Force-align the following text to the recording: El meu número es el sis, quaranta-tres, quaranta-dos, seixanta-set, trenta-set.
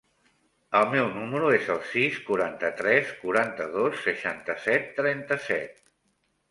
El 0.79 0.87
meu 0.93 1.11
número 1.17 1.51
es 1.57 1.69
el 1.75 1.83
sis, 1.91 2.17
quaranta-tres, 2.31 3.13
quaranta-dos, 3.21 4.01
seixanta-set, 4.09 4.93
trenta-set. 5.03 5.83